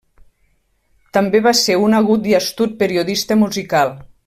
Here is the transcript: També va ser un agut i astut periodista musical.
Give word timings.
També 1.17 1.41
va 1.49 1.53
ser 1.59 1.77
un 1.89 1.97
agut 1.99 2.25
i 2.31 2.35
astut 2.39 2.75
periodista 2.83 3.39
musical. 3.45 3.95